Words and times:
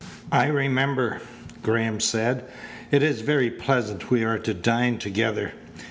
"I 0.31 0.47
remember," 0.47 1.21
Graham 1.61 1.99
said. 1.99 2.45
"It 2.89 3.03
is 3.03 3.21
very 3.21 3.51
pleasant 3.51 4.09
we 4.09 4.23
are 4.23 4.39
to 4.39 4.51
dine 4.55 4.97
together." 4.97 5.51